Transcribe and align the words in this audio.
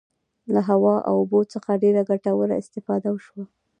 له 0.53 0.61
هوا 0.69 0.95
او 1.09 1.15
اوبو 1.21 1.39
څخه 1.53 1.79
ډیره 1.83 2.01
ګټوره 2.11 2.55
استفاده 2.61 3.09
وشوه. 3.11 3.43